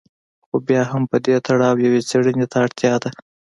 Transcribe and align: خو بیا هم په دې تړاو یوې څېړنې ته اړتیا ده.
خو 0.47 0.55
بیا 0.67 0.83
هم 0.91 1.03
په 1.11 1.17
دې 1.25 1.35
تړاو 1.47 1.83
یوې 1.85 2.01
څېړنې 2.09 2.45
ته 2.51 2.57
اړتیا 2.63 2.93
ده. 3.03 3.09